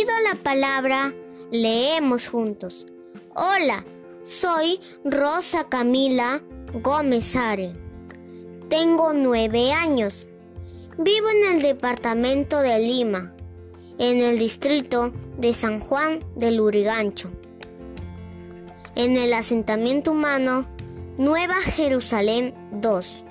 pido 0.00 0.12
la 0.32 0.42
palabra, 0.42 1.14
leemos 1.50 2.28
juntos. 2.28 2.86
Hola, 3.34 3.84
soy 4.22 4.80
Rosa 5.04 5.68
Camila 5.68 6.40
Gómez 6.82 7.36
Are. 7.36 7.74
Tengo 8.70 9.12
nueve 9.12 9.72
años. 9.72 10.26
Vivo 10.96 11.28
en 11.28 11.54
el 11.54 11.62
departamento 11.62 12.60
de 12.62 12.78
Lima, 12.78 13.34
en 13.98 14.22
el 14.22 14.38
distrito 14.38 15.12
de 15.36 15.52
San 15.52 15.80
Juan 15.80 16.24
del 16.34 16.60
Urigancho, 16.60 17.30
en 18.94 19.18
el 19.18 19.34
asentamiento 19.34 20.12
humano 20.12 20.66
Nueva 21.18 21.56
Jerusalén 21.56 22.54
2. 22.80 23.24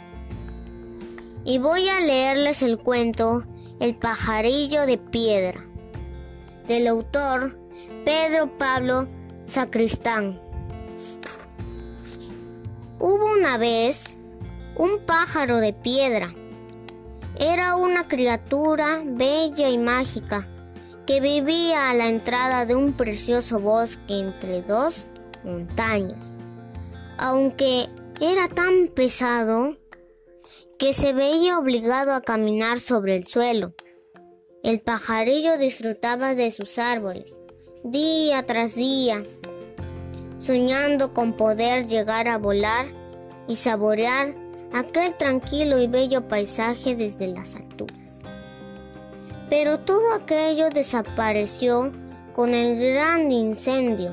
Y 1.46 1.58
voy 1.58 1.90
a 1.90 2.00
leerles 2.00 2.62
el 2.62 2.78
cuento 2.78 3.44
El 3.80 3.96
pajarillo 3.96 4.86
de 4.86 5.00
piedra, 5.00 5.64
del 6.70 6.88
autor 6.88 7.60
Pedro 8.06 8.56
Pablo 8.60 9.10
Sacristán. 9.46 10.40
Hubo 13.00 13.34
una 13.34 13.58
vez 13.58 14.20
un 14.78 15.00
pájaro 15.06 15.60
de 15.60 15.74
piedra. 15.74 16.30
Era 17.40 17.76
una 17.76 18.08
criatura 18.08 19.02
bella 19.04 19.70
y 19.70 19.80
mágica 19.80 20.48
que 21.08 21.20
vivía 21.20 21.90
a 21.90 21.96
la 21.96 22.08
entrada 22.08 22.68
de 22.68 22.76
un 22.76 22.94
precioso 22.94 23.60
bosque 23.60 24.20
entre 24.20 24.62
dos 24.62 25.08
montañas. 25.44 26.38
Aunque 27.18 27.90
era 28.22 28.48
tan 28.48 28.90
pesado 28.94 29.76
que 30.78 30.94
se 30.94 31.14
veía 31.14 31.58
obligado 31.58 32.14
a 32.14 32.22
caminar 32.22 32.80
sobre 32.80 33.16
el 33.16 33.26
suelo. 33.26 33.74
El 34.64 34.82
pajarillo 34.82 35.58
disfrutaba 35.58 36.36
de 36.36 36.52
sus 36.52 36.80
árboles, 36.80 37.40
día 37.86 38.46
tras 38.46 38.76
día, 38.76 39.24
soñando 40.38 41.14
con 41.14 41.34
poder 41.34 41.88
llegar 41.88 42.28
a 42.28 42.38
volar 42.38 42.86
y 43.48 43.56
saborear 43.56 44.36
aquel 44.74 45.16
tranquilo 45.16 45.80
y 45.80 45.88
bello 45.88 46.28
paisaje 46.28 46.96
desde 46.96 47.28
las 47.28 47.56
alturas. 47.56 48.24
Pero 49.50 49.80
todo 49.80 50.14
aquello 50.14 50.70
desapareció 50.70 51.94
con 52.34 52.54
el 52.54 52.94
gran 52.94 53.32
incendio. 53.32 54.12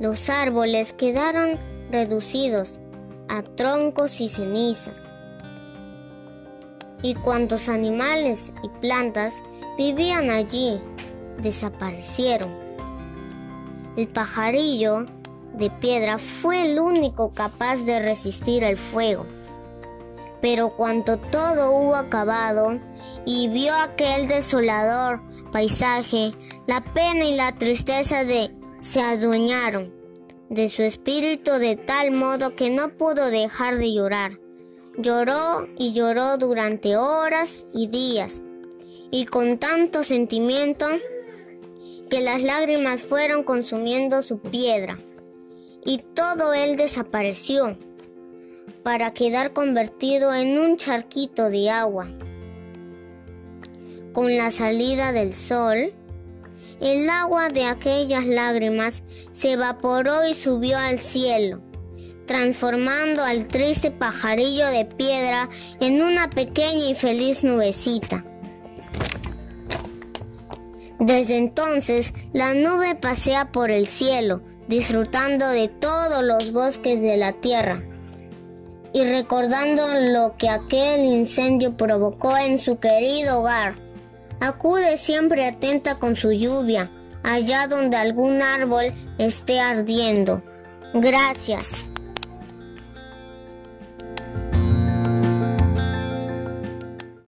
Los 0.00 0.30
árboles 0.30 0.92
quedaron 0.92 1.58
reducidos 1.90 2.80
a 3.28 3.42
troncos 3.42 4.20
y 4.20 4.28
cenizas. 4.28 5.12
Y 7.02 7.14
cuantos 7.14 7.68
animales 7.68 8.52
y 8.62 8.68
plantas 8.80 9.42
vivían 9.76 10.30
allí 10.30 10.80
desaparecieron. 11.38 12.50
El 13.96 14.08
pajarillo 14.08 15.06
de 15.54 15.70
piedra 15.70 16.18
fue 16.18 16.72
el 16.72 16.80
único 16.80 17.30
capaz 17.30 17.84
de 17.84 18.00
resistir 18.00 18.64
el 18.64 18.76
fuego. 18.76 19.26
Pero 20.40 20.70
cuando 20.70 21.18
todo 21.18 21.72
hubo 21.72 21.94
acabado 21.94 22.80
y 23.24 23.48
vio 23.48 23.74
aquel 23.76 24.28
desolador 24.28 25.20
paisaje, 25.52 26.32
la 26.66 26.82
pena 26.82 27.24
y 27.24 27.36
la 27.36 27.52
tristeza 27.58 28.24
de 28.24 28.50
se 28.80 29.00
adueñaron 29.00 29.94
de 30.50 30.68
su 30.68 30.82
espíritu 30.82 31.52
de 31.52 31.76
tal 31.76 32.10
modo 32.10 32.56
que 32.56 32.70
no 32.70 32.90
pudo 32.90 33.30
dejar 33.30 33.78
de 33.78 33.94
llorar. 33.94 34.41
Lloró 34.98 35.68
y 35.78 35.94
lloró 35.94 36.36
durante 36.36 36.96
horas 36.96 37.64
y 37.72 37.86
días, 37.86 38.42
y 39.10 39.24
con 39.24 39.58
tanto 39.58 40.04
sentimiento 40.04 40.86
que 42.10 42.20
las 42.20 42.42
lágrimas 42.42 43.02
fueron 43.02 43.42
consumiendo 43.42 44.20
su 44.20 44.38
piedra, 44.38 44.98
y 45.86 45.98
todo 46.14 46.52
él 46.52 46.76
desapareció, 46.76 47.74
para 48.82 49.14
quedar 49.14 49.54
convertido 49.54 50.34
en 50.34 50.58
un 50.58 50.76
charquito 50.76 51.48
de 51.48 51.70
agua. 51.70 52.06
Con 54.12 54.36
la 54.36 54.50
salida 54.50 55.12
del 55.12 55.32
sol, 55.32 55.94
el 56.82 57.08
agua 57.08 57.48
de 57.48 57.64
aquellas 57.64 58.26
lágrimas 58.26 59.04
se 59.30 59.52
evaporó 59.52 60.26
y 60.28 60.34
subió 60.34 60.76
al 60.76 60.98
cielo, 60.98 61.62
transformando 62.26 63.22
al 63.22 63.48
triste 63.48 63.90
pajarillo 63.90 64.66
de 64.68 64.84
piedra 64.84 65.48
en 65.80 66.02
una 66.02 66.30
pequeña 66.30 66.90
y 66.90 66.94
feliz 66.94 67.44
nubecita. 67.44 68.24
Desde 70.98 71.36
entonces, 71.36 72.14
la 72.32 72.54
nube 72.54 72.94
pasea 72.94 73.50
por 73.50 73.70
el 73.70 73.86
cielo, 73.86 74.40
disfrutando 74.68 75.48
de 75.48 75.68
todos 75.68 76.22
los 76.22 76.52
bosques 76.52 77.00
de 77.00 77.16
la 77.16 77.32
tierra 77.32 77.82
y 78.92 79.04
recordando 79.04 79.82
lo 80.12 80.36
que 80.36 80.48
aquel 80.48 81.04
incendio 81.04 81.76
provocó 81.76 82.36
en 82.36 82.58
su 82.58 82.78
querido 82.78 83.40
hogar. 83.40 83.74
Acude 84.40 84.96
siempre 84.96 85.46
atenta 85.46 85.94
con 85.94 86.14
su 86.14 86.32
lluvia, 86.32 86.90
allá 87.22 87.66
donde 87.68 87.96
algún 87.96 88.42
árbol 88.42 88.92
esté 89.18 89.60
ardiendo. 89.60 90.42
Gracias. 90.94 91.86